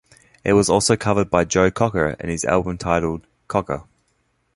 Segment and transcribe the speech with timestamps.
[0.43, 3.83] It was also covered by Joe Cocker on his album titled "Cocker".